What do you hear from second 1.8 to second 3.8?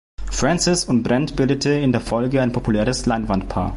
der Folge ein populäres Leinwandpaar.